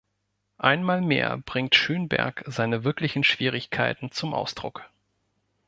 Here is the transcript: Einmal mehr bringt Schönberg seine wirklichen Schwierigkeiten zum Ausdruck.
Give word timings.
Einmal 0.57 0.99
mehr 1.01 1.37
bringt 1.37 1.75
Schönberg 1.75 2.43
seine 2.47 2.83
wirklichen 2.83 3.23
Schwierigkeiten 3.23 4.09
zum 4.09 4.33
Ausdruck. 4.33 4.89